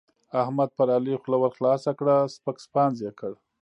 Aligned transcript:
احمد 0.41 0.69
پر 0.77 0.87
علي 0.97 1.15
خوله 1.21 1.37
ورخلاصه 1.39 1.91
کړه؛ 1.99 2.15
سپک 2.35 2.57
سپاند 2.65 2.95
يې 3.05 3.11
کړ. 3.19 3.31